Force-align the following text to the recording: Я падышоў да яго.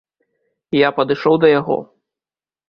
Я 0.77 0.89
падышоў 0.99 1.35
да 1.45 1.53
яго. 1.59 1.77